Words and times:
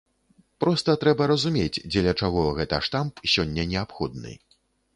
Проста 0.63 0.95
трэба 1.03 1.27
разумець, 1.31 1.83
дзеля 1.93 2.13
чаго 2.23 2.47
гэта 2.63 2.81
штамп 2.89 3.23
сёння 3.35 3.69
неабходны. 3.75 4.37